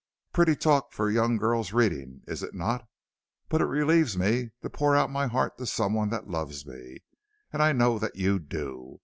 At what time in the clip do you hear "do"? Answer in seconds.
8.39-8.99